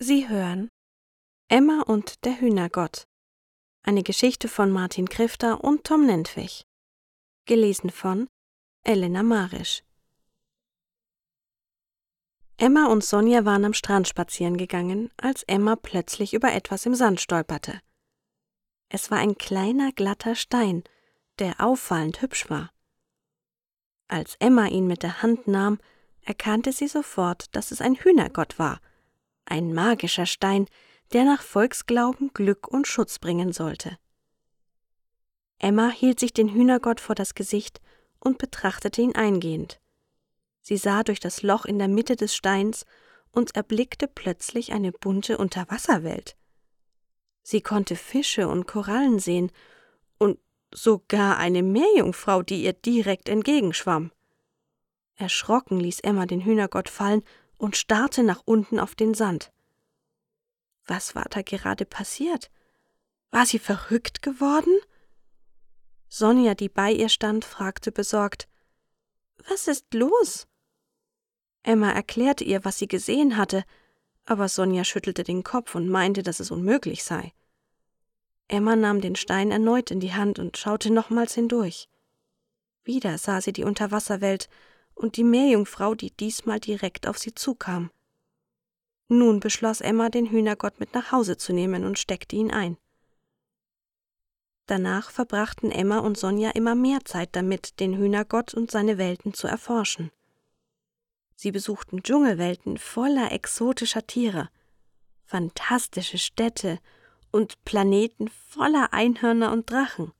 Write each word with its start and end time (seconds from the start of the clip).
Sie 0.00 0.28
hören 0.28 0.70
Emma 1.48 1.82
und 1.82 2.24
der 2.24 2.40
Hühnergott. 2.40 3.08
Eine 3.82 4.04
Geschichte 4.04 4.46
von 4.46 4.70
Martin 4.70 5.08
Krifter 5.08 5.64
und 5.64 5.82
Tom 5.82 6.06
Nentwich. 6.06 6.64
Gelesen 7.46 7.90
von 7.90 8.28
Elena 8.84 9.24
Marisch. 9.24 9.82
Emma 12.58 12.86
und 12.86 13.02
Sonja 13.02 13.44
waren 13.44 13.64
am 13.64 13.74
Strand 13.74 14.06
spazieren 14.06 14.56
gegangen, 14.56 15.10
als 15.16 15.42
Emma 15.42 15.74
plötzlich 15.74 16.32
über 16.32 16.52
etwas 16.52 16.86
im 16.86 16.94
Sand 16.94 17.20
stolperte. 17.20 17.80
Es 18.88 19.10
war 19.10 19.18
ein 19.18 19.36
kleiner, 19.36 19.90
glatter 19.90 20.36
Stein, 20.36 20.84
der 21.40 21.60
auffallend 21.60 22.22
hübsch 22.22 22.48
war. 22.48 22.70
Als 24.06 24.36
Emma 24.38 24.68
ihn 24.68 24.86
mit 24.86 25.02
der 25.02 25.22
Hand 25.22 25.48
nahm, 25.48 25.80
erkannte 26.20 26.70
sie 26.70 26.86
sofort, 26.86 27.52
dass 27.56 27.72
es 27.72 27.80
ein 27.80 27.96
Hühnergott 27.96 28.60
war, 28.60 28.80
ein 29.50 29.72
magischer 29.72 30.26
Stein, 30.26 30.66
der 31.12 31.24
nach 31.24 31.42
Volksglauben 31.42 32.32
Glück 32.34 32.68
und 32.68 32.86
Schutz 32.86 33.18
bringen 33.18 33.52
sollte. 33.52 33.98
Emma 35.58 35.88
hielt 35.90 36.20
sich 36.20 36.32
den 36.32 36.52
Hühnergott 36.52 37.00
vor 37.00 37.14
das 37.14 37.34
Gesicht 37.34 37.80
und 38.20 38.38
betrachtete 38.38 39.02
ihn 39.02 39.14
eingehend. 39.14 39.80
Sie 40.60 40.76
sah 40.76 41.02
durch 41.02 41.20
das 41.20 41.42
Loch 41.42 41.64
in 41.64 41.78
der 41.78 41.88
Mitte 41.88 42.14
des 42.14 42.34
Steins 42.34 42.84
und 43.32 43.56
erblickte 43.56 44.06
plötzlich 44.06 44.72
eine 44.72 44.92
bunte 44.92 45.38
Unterwasserwelt. 45.38 46.36
Sie 47.42 47.60
konnte 47.62 47.96
Fische 47.96 48.48
und 48.48 48.66
Korallen 48.66 49.18
sehen 49.18 49.50
und 50.18 50.38
sogar 50.72 51.38
eine 51.38 51.62
Meerjungfrau, 51.62 52.42
die 52.42 52.62
ihr 52.62 52.74
direkt 52.74 53.28
entgegenschwamm. 53.28 54.12
Erschrocken 55.16 55.80
ließ 55.80 56.00
Emma 56.00 56.26
den 56.26 56.44
Hühnergott 56.44 56.88
fallen 56.88 57.24
und 57.58 57.76
starrte 57.76 58.22
nach 58.22 58.42
unten 58.44 58.80
auf 58.80 58.94
den 58.94 59.14
Sand. 59.14 59.52
Was 60.86 61.14
war 61.14 61.26
da 61.28 61.42
gerade 61.42 61.84
passiert? 61.84 62.50
War 63.30 63.44
sie 63.44 63.58
verrückt 63.58 64.22
geworden? 64.22 64.74
Sonja, 66.08 66.54
die 66.54 66.70
bei 66.70 66.90
ihr 66.90 67.10
stand, 67.10 67.44
fragte 67.44 67.92
besorgt 67.92 68.48
Was 69.48 69.68
ist 69.68 69.92
los? 69.92 70.46
Emma 71.62 71.90
erklärte 71.90 72.44
ihr, 72.44 72.64
was 72.64 72.78
sie 72.78 72.88
gesehen 72.88 73.36
hatte, 73.36 73.64
aber 74.24 74.48
Sonja 74.48 74.84
schüttelte 74.84 75.24
den 75.24 75.42
Kopf 75.42 75.74
und 75.74 75.88
meinte, 75.88 76.22
dass 76.22 76.40
es 76.40 76.50
unmöglich 76.50 77.04
sei. 77.04 77.32
Emma 78.46 78.76
nahm 78.76 79.02
den 79.02 79.16
Stein 79.16 79.50
erneut 79.50 79.90
in 79.90 80.00
die 80.00 80.14
Hand 80.14 80.38
und 80.38 80.56
schaute 80.56 80.90
nochmals 80.90 81.34
hindurch. 81.34 81.88
Wieder 82.84 83.18
sah 83.18 83.42
sie 83.42 83.52
die 83.52 83.64
Unterwasserwelt 83.64 84.48
und 84.98 85.16
die 85.16 85.24
Meerjungfrau, 85.24 85.94
die 85.94 86.10
diesmal 86.10 86.60
direkt 86.60 87.06
auf 87.06 87.18
sie 87.18 87.34
zukam. 87.34 87.90
Nun 89.08 89.40
beschloss 89.40 89.80
Emma, 89.80 90.10
den 90.10 90.30
Hühnergott 90.30 90.80
mit 90.80 90.92
nach 90.92 91.12
Hause 91.12 91.36
zu 91.36 91.52
nehmen 91.52 91.84
und 91.84 91.98
steckte 91.98 92.36
ihn 92.36 92.50
ein. 92.50 92.76
Danach 94.66 95.10
verbrachten 95.10 95.70
Emma 95.70 95.98
und 96.00 96.18
Sonja 96.18 96.50
immer 96.50 96.74
mehr 96.74 97.02
Zeit 97.04 97.30
damit, 97.32 97.80
den 97.80 97.96
Hühnergott 97.96 98.52
und 98.52 98.70
seine 98.70 98.98
Welten 98.98 99.32
zu 99.32 99.46
erforschen. 99.46 100.10
Sie 101.36 101.52
besuchten 101.52 102.02
Dschungelwelten 102.02 102.76
voller 102.76 103.32
exotischer 103.32 104.06
Tiere, 104.06 104.50
fantastische 105.24 106.18
Städte 106.18 106.80
und 107.30 107.64
Planeten 107.64 108.28
voller 108.28 108.92
Einhörner 108.92 109.52
und 109.52 109.70
Drachen. 109.70 110.12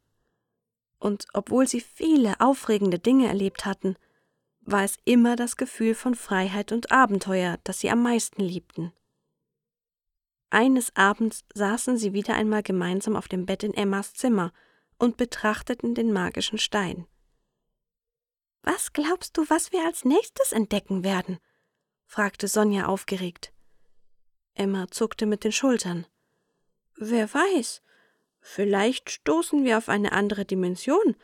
Und 0.99 1.27
obwohl 1.35 1.69
sie 1.69 1.81
viele 1.81 2.41
aufregende 2.41 2.99
Dinge 2.99 3.29
erlebt 3.29 3.67
hatten, 3.67 3.97
war 4.71 4.85
es 4.85 4.99
immer 5.05 5.35
das 5.35 5.57
Gefühl 5.57 5.95
von 5.95 6.15
Freiheit 6.15 6.73
und 6.73 6.93
Abenteuer, 6.93 7.59
das 7.65 7.81
sie 7.81 7.91
am 7.91 8.03
meisten 8.03 8.43
liebten. 8.43 8.93
Eines 10.51 10.95
Abends 10.95 11.45
saßen 11.55 11.97
sie 11.97 12.13
wieder 12.13 12.35
einmal 12.35 12.63
gemeinsam 12.63 13.17
auf 13.17 13.29
dem 13.29 13.47
Bett 13.47 13.63
in 13.63 13.73
Emmas 13.73 14.13
Zimmer 14.13 14.53
und 14.99 15.17
betrachteten 15.17 15.95
den 15.95 16.13
magischen 16.13 16.59
Stein. 16.59 17.07
Was 18.63 18.93
glaubst 18.93 19.39
du, 19.39 19.49
was 19.49 19.73
wir 19.73 19.85
als 19.87 20.05
nächstes 20.05 20.53
entdecken 20.53 21.03
werden? 21.03 21.39
fragte 22.05 22.49
Sonja 22.49 22.87
aufgeregt. 22.87 23.53
Emma 24.55 24.89
zuckte 24.91 25.25
mit 25.25 25.45
den 25.45 25.53
Schultern. 25.53 26.07
Wer 26.97 27.33
weiß, 27.33 27.81
vielleicht 28.41 29.11
stoßen 29.11 29.65
wir 29.65 29.79
auf 29.79 29.89
eine 29.89 30.13
andere 30.13 30.45
Dimension 30.45 31.17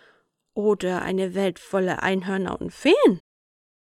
oder 0.54 1.02
eine 1.02 1.34
Welt 1.34 1.58
voller 1.58 2.02
Einhörner 2.02 2.58
und 2.60 2.70
Feen. 2.70 3.20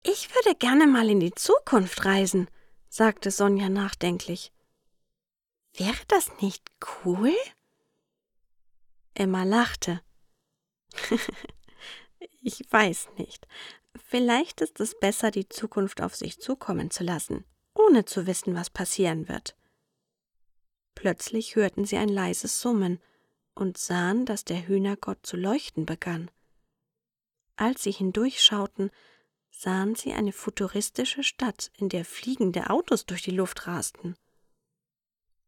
Ich 0.03 0.33
würde 0.33 0.55
gerne 0.55 0.87
mal 0.87 1.09
in 1.09 1.19
die 1.19 1.33
Zukunft 1.33 2.05
reisen, 2.05 2.49
sagte 2.89 3.29
Sonja 3.29 3.69
nachdenklich. 3.69 4.51
Wäre 5.73 6.03
das 6.07 6.41
nicht 6.41 6.69
cool? 7.05 7.33
Emma 9.13 9.43
lachte. 9.43 10.01
ich 12.41 12.65
weiß 12.69 13.09
nicht. 13.17 13.47
Vielleicht 13.95 14.61
ist 14.61 14.79
es 14.79 14.99
besser, 14.99 15.31
die 15.31 15.47
Zukunft 15.47 16.01
auf 16.01 16.15
sich 16.15 16.39
zukommen 16.39 16.89
zu 16.89 17.03
lassen, 17.03 17.45
ohne 17.75 18.05
zu 18.05 18.25
wissen, 18.25 18.55
was 18.55 18.69
passieren 18.69 19.27
wird. 19.27 19.55
Plötzlich 20.95 21.55
hörten 21.55 21.85
sie 21.85 21.97
ein 21.97 22.09
leises 22.09 22.59
Summen 22.59 22.99
und 23.53 23.77
sahen, 23.77 24.25
dass 24.25 24.45
der 24.45 24.67
Hühnergott 24.67 25.25
zu 25.25 25.37
leuchten 25.37 25.85
begann. 25.85 26.31
Als 27.55 27.83
sie 27.83 27.91
hindurchschauten, 27.91 28.91
sahen 29.61 29.93
sie 29.93 30.13
eine 30.13 30.31
futuristische 30.31 31.23
Stadt, 31.23 31.71
in 31.77 31.87
der 31.87 32.03
fliegende 32.03 32.71
Autos 32.71 33.05
durch 33.05 33.21
die 33.21 33.29
Luft 33.31 33.67
rasten. 33.67 34.15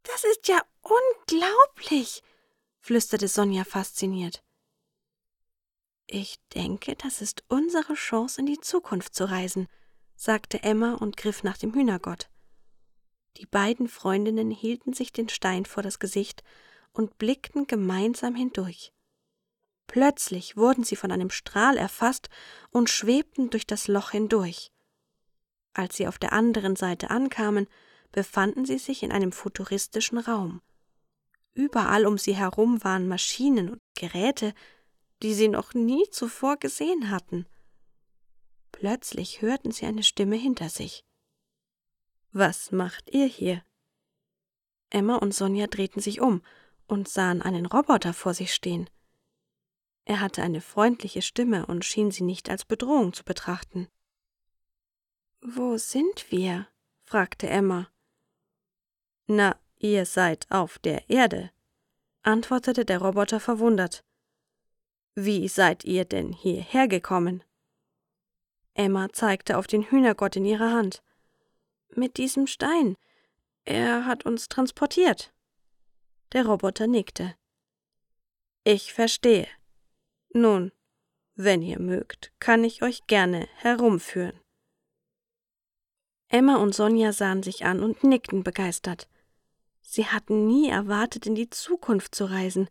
Das 0.03 0.23
ist 0.23 0.47
ja 0.47 0.61
unglaublich, 0.81 2.21
flüsterte 2.79 3.27
Sonja 3.27 3.63
fasziniert. 3.63 4.43
Ich 6.05 6.37
denke, 6.53 6.95
das 6.95 7.21
ist 7.21 7.43
unsere 7.47 7.95
Chance, 7.95 8.39
in 8.41 8.45
die 8.45 8.59
Zukunft 8.59 9.15
zu 9.15 9.27
reisen, 9.27 9.67
sagte 10.15 10.61
Emma 10.61 10.93
und 10.93 11.17
griff 11.17 11.41
nach 11.41 11.57
dem 11.57 11.73
Hühnergott. 11.73 12.29
Die 13.37 13.47
beiden 13.47 13.87
Freundinnen 13.87 14.51
hielten 14.51 14.93
sich 14.93 15.11
den 15.11 15.29
Stein 15.29 15.65
vor 15.65 15.81
das 15.81 15.97
Gesicht 15.97 16.43
und 16.91 17.17
blickten 17.17 17.65
gemeinsam 17.65 18.35
hindurch. 18.35 18.93
Plötzlich 19.93 20.57
wurden 20.57 20.83
sie 20.83 20.95
von 20.95 21.11
einem 21.11 21.29
Strahl 21.29 21.77
erfasst 21.77 22.29
und 22.71 22.89
schwebten 22.89 23.51
durch 23.51 23.67
das 23.67 23.87
Loch 23.87 24.09
hindurch. 24.09 24.71
Als 25.73 25.97
sie 25.97 26.07
auf 26.07 26.17
der 26.17 26.33
anderen 26.33 26.75
Seite 26.75 27.11
ankamen, 27.11 27.67
befanden 28.11 28.65
sie 28.65 28.79
sich 28.79 29.03
in 29.03 29.11
einem 29.11 29.31
futuristischen 29.31 30.17
Raum. 30.17 30.63
Überall 31.53 32.07
um 32.07 32.17
sie 32.17 32.35
herum 32.35 32.83
waren 32.83 33.07
Maschinen 33.07 33.69
und 33.69 33.81
Geräte, 33.93 34.55
die 35.21 35.35
sie 35.35 35.47
noch 35.47 35.75
nie 35.75 36.09
zuvor 36.09 36.57
gesehen 36.57 37.11
hatten. 37.11 37.45
Plötzlich 38.71 39.43
hörten 39.43 39.69
sie 39.69 39.85
eine 39.85 40.01
Stimme 40.01 40.37
hinter 40.37 40.69
sich. 40.69 41.03
Was 42.31 42.71
macht 42.71 43.11
ihr 43.11 43.27
hier? 43.27 43.63
Emma 44.89 45.17
und 45.17 45.35
Sonja 45.35 45.67
drehten 45.67 46.01
sich 46.01 46.19
um 46.19 46.41
und 46.87 47.07
sahen 47.07 47.43
einen 47.43 47.67
Roboter 47.67 48.15
vor 48.15 48.33
sich 48.33 48.55
stehen. 48.55 48.89
Er 50.05 50.19
hatte 50.19 50.43
eine 50.43 50.61
freundliche 50.61 51.21
Stimme 51.21 51.65
und 51.65 51.85
schien 51.85 52.11
sie 52.11 52.23
nicht 52.23 52.49
als 52.49 52.65
Bedrohung 52.65 53.13
zu 53.13 53.23
betrachten. 53.23 53.87
Wo 55.41 55.77
sind 55.77 56.31
wir? 56.31 56.67
fragte 57.03 57.49
Emma. 57.49 57.89
Na, 59.27 59.57
ihr 59.77 60.05
seid 60.05 60.45
auf 60.49 60.79
der 60.79 61.09
Erde, 61.09 61.51
antwortete 62.21 62.85
der 62.85 62.99
Roboter 62.99 63.39
verwundert. 63.39 64.03
Wie 65.15 65.47
seid 65.47 65.83
ihr 65.85 66.05
denn 66.05 66.33
hierher 66.33 66.87
gekommen? 66.87 67.43
Emma 68.73 69.09
zeigte 69.13 69.57
auf 69.57 69.67
den 69.67 69.83
Hühnergott 69.83 70.35
in 70.35 70.45
ihrer 70.45 70.71
Hand. 70.71 71.03
Mit 71.89 72.17
diesem 72.17 72.47
Stein. 72.47 72.95
Er 73.65 74.05
hat 74.05 74.25
uns 74.25 74.49
transportiert. 74.49 75.33
Der 76.31 76.47
Roboter 76.47 76.87
nickte. 76.87 77.35
Ich 78.63 78.93
verstehe, 78.93 79.47
nun, 80.33 80.71
wenn 81.35 81.61
ihr 81.61 81.79
mögt, 81.79 82.31
kann 82.39 82.63
ich 82.63 82.83
euch 82.83 83.07
gerne 83.07 83.47
herumführen. 83.55 84.39
Emma 86.27 86.57
und 86.57 86.73
Sonja 86.73 87.13
sahen 87.13 87.43
sich 87.43 87.65
an 87.65 87.81
und 87.81 88.03
nickten 88.03 88.43
begeistert. 88.43 89.07
Sie 89.81 90.05
hatten 90.05 90.47
nie 90.47 90.69
erwartet, 90.69 91.27
in 91.27 91.35
die 91.35 91.49
Zukunft 91.49 92.15
zu 92.15 92.25
reisen, 92.25 92.67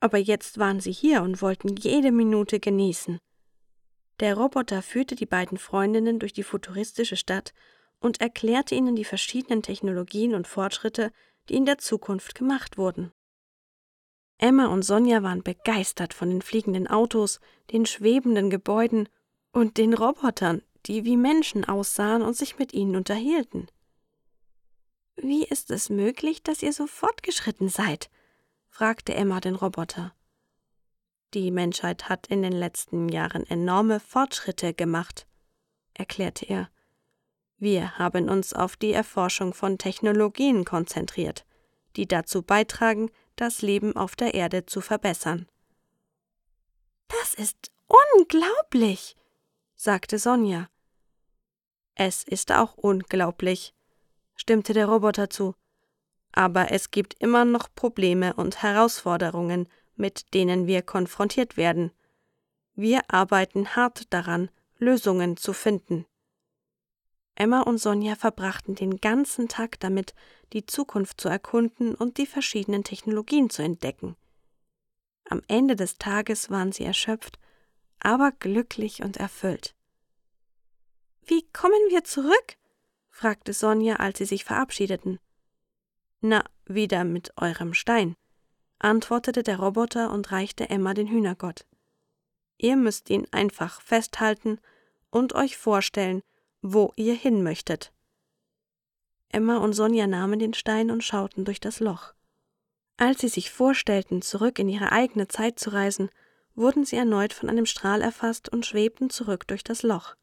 aber 0.00 0.18
jetzt 0.18 0.58
waren 0.58 0.80
sie 0.80 0.92
hier 0.92 1.22
und 1.22 1.42
wollten 1.42 1.76
jede 1.76 2.12
Minute 2.12 2.60
genießen. 2.60 3.18
Der 4.20 4.34
Roboter 4.34 4.80
führte 4.80 5.14
die 5.14 5.26
beiden 5.26 5.58
Freundinnen 5.58 6.18
durch 6.18 6.32
die 6.32 6.42
futuristische 6.42 7.16
Stadt 7.16 7.52
und 8.00 8.20
erklärte 8.20 8.74
ihnen 8.74 8.96
die 8.96 9.04
verschiedenen 9.04 9.62
Technologien 9.62 10.34
und 10.34 10.46
Fortschritte, 10.46 11.12
die 11.48 11.54
in 11.54 11.66
der 11.66 11.78
Zukunft 11.78 12.34
gemacht 12.34 12.78
wurden. 12.78 13.12
Emma 14.38 14.66
und 14.66 14.82
Sonja 14.82 15.22
waren 15.22 15.42
begeistert 15.42 16.12
von 16.12 16.28
den 16.28 16.42
fliegenden 16.42 16.86
Autos, 16.86 17.40
den 17.72 17.86
schwebenden 17.86 18.50
Gebäuden 18.50 19.08
und 19.52 19.78
den 19.78 19.94
Robotern, 19.94 20.62
die 20.84 21.04
wie 21.04 21.16
Menschen 21.16 21.64
aussahen 21.64 22.22
und 22.22 22.36
sich 22.36 22.58
mit 22.58 22.74
ihnen 22.74 22.96
unterhielten. 22.96 23.68
Wie 25.16 25.44
ist 25.44 25.70
es 25.70 25.88
möglich, 25.88 26.42
dass 26.42 26.62
ihr 26.62 26.72
so 26.72 26.86
fortgeschritten 26.86 27.68
seid? 27.68 28.10
fragte 28.68 29.14
Emma 29.14 29.40
den 29.40 29.54
Roboter. 29.54 30.14
Die 31.32 31.50
Menschheit 31.50 32.10
hat 32.10 32.26
in 32.26 32.42
den 32.42 32.52
letzten 32.52 33.08
Jahren 33.08 33.46
enorme 33.46 34.00
Fortschritte 34.00 34.74
gemacht, 34.74 35.26
erklärte 35.94 36.44
er. 36.46 36.68
Wir 37.56 37.98
haben 37.98 38.28
uns 38.28 38.52
auf 38.52 38.76
die 38.76 38.92
Erforschung 38.92 39.54
von 39.54 39.78
Technologien 39.78 40.66
konzentriert, 40.66 41.46
die 41.96 42.06
dazu 42.06 42.42
beitragen, 42.42 43.10
das 43.36 43.62
Leben 43.62 43.94
auf 43.96 44.16
der 44.16 44.34
Erde 44.34 44.66
zu 44.66 44.80
verbessern. 44.80 45.46
Das 47.08 47.34
ist 47.34 47.70
unglaublich, 48.14 49.16
sagte 49.74 50.18
Sonja. 50.18 50.68
Es 51.94 52.24
ist 52.24 52.52
auch 52.52 52.74
unglaublich, 52.74 53.74
stimmte 54.34 54.72
der 54.72 54.86
Roboter 54.86 55.30
zu. 55.30 55.54
Aber 56.32 56.70
es 56.70 56.90
gibt 56.90 57.14
immer 57.20 57.44
noch 57.44 57.68
Probleme 57.74 58.34
und 58.34 58.62
Herausforderungen, 58.62 59.68
mit 59.94 60.34
denen 60.34 60.66
wir 60.66 60.82
konfrontiert 60.82 61.56
werden. 61.56 61.92
Wir 62.74 63.02
arbeiten 63.08 63.74
hart 63.74 64.12
daran, 64.12 64.50
Lösungen 64.78 65.38
zu 65.38 65.54
finden. 65.54 66.04
Emma 67.36 67.60
und 67.60 67.78
Sonja 67.78 68.16
verbrachten 68.16 68.74
den 68.74 68.96
ganzen 68.96 69.46
Tag 69.46 69.78
damit, 69.80 70.14
die 70.52 70.64
Zukunft 70.64 71.20
zu 71.20 71.28
erkunden 71.28 71.94
und 71.94 72.16
die 72.16 72.26
verschiedenen 72.26 72.82
Technologien 72.82 73.50
zu 73.50 73.62
entdecken. 73.62 74.16
Am 75.28 75.42
Ende 75.46 75.76
des 75.76 75.98
Tages 75.98 76.50
waren 76.50 76.72
sie 76.72 76.84
erschöpft, 76.84 77.38
aber 78.00 78.32
glücklich 78.32 79.02
und 79.02 79.18
erfüllt. 79.18 79.74
Wie 81.26 81.46
kommen 81.52 81.80
wir 81.90 82.04
zurück? 82.04 82.56
fragte 83.10 83.52
Sonja, 83.52 83.96
als 83.96 84.18
sie 84.18 84.24
sich 84.24 84.44
verabschiedeten. 84.44 85.18
Na, 86.20 86.44
wieder 86.64 87.04
mit 87.04 87.32
eurem 87.36 87.74
Stein, 87.74 88.16
antwortete 88.78 89.42
der 89.42 89.58
Roboter 89.58 90.10
und 90.10 90.32
reichte 90.32 90.70
Emma 90.70 90.94
den 90.94 91.08
Hühnergott. 91.08 91.66
Ihr 92.56 92.76
müsst 92.76 93.10
ihn 93.10 93.26
einfach 93.32 93.82
festhalten 93.82 94.58
und 95.10 95.34
euch 95.34 95.56
vorstellen, 95.56 96.22
wo 96.72 96.92
ihr 96.96 97.14
hin 97.14 97.42
möchtet. 97.42 97.92
Emma 99.28 99.58
und 99.58 99.72
Sonja 99.72 100.06
nahmen 100.06 100.38
den 100.38 100.54
Stein 100.54 100.90
und 100.90 101.04
schauten 101.04 101.44
durch 101.44 101.60
das 101.60 101.80
Loch. 101.80 102.12
Als 102.96 103.20
sie 103.20 103.28
sich 103.28 103.50
vorstellten, 103.50 104.22
zurück 104.22 104.58
in 104.58 104.68
ihre 104.68 104.92
eigene 104.92 105.28
Zeit 105.28 105.58
zu 105.58 105.70
reisen, 105.70 106.10
wurden 106.54 106.84
sie 106.84 106.96
erneut 106.96 107.32
von 107.32 107.50
einem 107.50 107.66
Strahl 107.66 108.00
erfasst 108.00 108.48
und 108.48 108.64
schwebten 108.64 109.10
zurück 109.10 109.46
durch 109.46 109.62
das 109.62 109.82
Loch. 109.82 110.16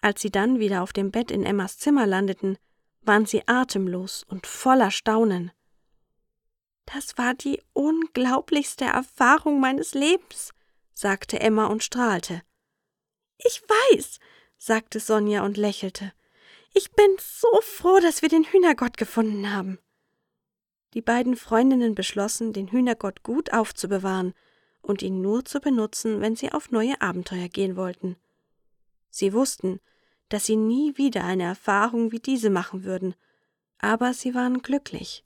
Als 0.00 0.22
sie 0.22 0.30
dann 0.30 0.60
wieder 0.60 0.82
auf 0.82 0.92
dem 0.92 1.10
Bett 1.10 1.30
in 1.30 1.44
Emmas 1.44 1.78
Zimmer 1.78 2.06
landeten, 2.06 2.58
waren 3.02 3.26
sie 3.26 3.46
atemlos 3.46 4.24
und 4.28 4.46
voller 4.46 4.90
Staunen. 4.90 5.50
Das 6.84 7.18
war 7.18 7.34
die 7.34 7.60
unglaublichste 7.72 8.84
Erfahrung 8.84 9.58
meines 9.60 9.94
Lebens, 9.94 10.52
sagte 10.94 11.40
Emma 11.40 11.66
und 11.66 11.82
strahlte. 11.82 12.42
Ich 13.38 13.62
weiß, 13.62 14.18
sagte 14.58 15.00
Sonja 15.00 15.44
und 15.44 15.56
lächelte. 15.56 16.12
Ich 16.74 16.92
bin 16.92 17.16
so 17.18 17.48
froh, 17.62 18.00
dass 18.00 18.22
wir 18.22 18.28
den 18.28 18.44
Hühnergott 18.44 18.96
gefunden 18.96 19.52
haben. 19.52 19.78
Die 20.94 21.02
beiden 21.02 21.36
Freundinnen 21.36 21.94
beschlossen, 21.94 22.52
den 22.52 22.68
Hühnergott 22.68 23.22
gut 23.22 23.52
aufzubewahren 23.52 24.34
und 24.80 25.02
ihn 25.02 25.20
nur 25.20 25.44
zu 25.44 25.60
benutzen, 25.60 26.20
wenn 26.20 26.36
sie 26.36 26.52
auf 26.52 26.70
neue 26.70 27.00
Abenteuer 27.00 27.48
gehen 27.48 27.76
wollten. 27.76 28.16
Sie 29.10 29.32
wussten, 29.32 29.80
dass 30.28 30.46
sie 30.46 30.56
nie 30.56 30.96
wieder 30.96 31.24
eine 31.24 31.44
Erfahrung 31.44 32.12
wie 32.12 32.20
diese 32.20 32.50
machen 32.50 32.84
würden, 32.84 33.14
aber 33.78 34.14
sie 34.14 34.34
waren 34.34 34.62
glücklich, 34.62 35.24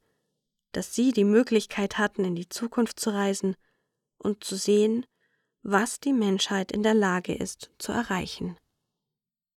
dass 0.72 0.94
sie 0.94 1.12
die 1.12 1.24
Möglichkeit 1.24 1.98
hatten, 1.98 2.24
in 2.24 2.34
die 2.34 2.48
Zukunft 2.48 3.00
zu 3.00 3.10
reisen 3.10 3.56
und 4.18 4.44
zu 4.44 4.56
sehen, 4.56 5.06
was 5.62 6.00
die 6.00 6.12
Menschheit 6.12 6.72
in 6.72 6.82
der 6.82 6.94
Lage 6.94 7.34
ist 7.34 7.70
zu 7.78 7.92
erreichen. 7.92 8.56